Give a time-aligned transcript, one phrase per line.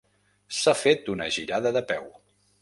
[0.59, 2.09] S'ha fet una girada de peu.